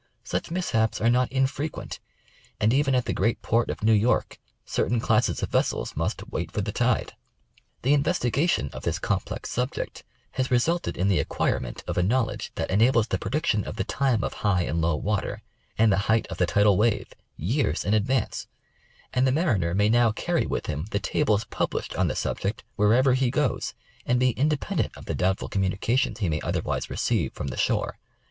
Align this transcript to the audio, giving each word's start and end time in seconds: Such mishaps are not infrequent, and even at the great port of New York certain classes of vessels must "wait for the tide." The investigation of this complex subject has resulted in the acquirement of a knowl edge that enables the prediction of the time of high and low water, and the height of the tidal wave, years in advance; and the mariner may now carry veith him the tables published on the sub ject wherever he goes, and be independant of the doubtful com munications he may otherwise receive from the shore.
Such 0.23 0.49
mishaps 0.49 0.99
are 0.99 1.11
not 1.11 1.31
infrequent, 1.31 1.99
and 2.59 2.73
even 2.73 2.95
at 2.95 3.05
the 3.05 3.13
great 3.13 3.39
port 3.43 3.69
of 3.69 3.83
New 3.83 3.93
York 3.93 4.39
certain 4.65 4.99
classes 4.99 5.43
of 5.43 5.51
vessels 5.51 5.95
must 5.95 6.27
"wait 6.31 6.51
for 6.51 6.61
the 6.61 6.71
tide." 6.71 7.13
The 7.83 7.93
investigation 7.93 8.71
of 8.73 8.81
this 8.81 8.97
complex 8.97 9.51
subject 9.51 10.03
has 10.31 10.49
resulted 10.49 10.97
in 10.97 11.07
the 11.07 11.19
acquirement 11.19 11.83
of 11.87 11.99
a 11.99 12.01
knowl 12.01 12.31
edge 12.31 12.51
that 12.55 12.71
enables 12.71 13.09
the 13.09 13.19
prediction 13.19 13.63
of 13.63 13.75
the 13.75 13.83
time 13.83 14.23
of 14.23 14.33
high 14.41 14.63
and 14.63 14.81
low 14.81 14.95
water, 14.95 15.43
and 15.77 15.91
the 15.91 15.97
height 16.09 16.25
of 16.31 16.39
the 16.39 16.47
tidal 16.47 16.77
wave, 16.77 17.13
years 17.37 17.85
in 17.85 17.93
advance; 17.93 18.47
and 19.13 19.27
the 19.27 19.31
mariner 19.31 19.75
may 19.75 19.87
now 19.87 20.11
carry 20.11 20.45
veith 20.47 20.65
him 20.65 20.87
the 20.89 20.99
tables 20.99 21.43
published 21.43 21.95
on 21.95 22.07
the 22.07 22.15
sub 22.15 22.39
ject 22.39 22.63
wherever 22.75 23.13
he 23.13 23.29
goes, 23.29 23.75
and 24.07 24.19
be 24.19 24.31
independant 24.33 24.97
of 24.97 25.05
the 25.05 25.13
doubtful 25.13 25.47
com 25.47 25.61
munications 25.61 26.17
he 26.17 26.27
may 26.27 26.41
otherwise 26.41 26.89
receive 26.89 27.31
from 27.33 27.49
the 27.49 27.55
shore. 27.57 27.99